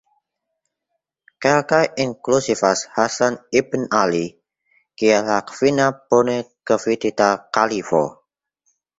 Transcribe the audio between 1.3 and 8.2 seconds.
Kelkaj inkluzivas Hasan ibn Ali kiel la kvina bone gvidita kalifo.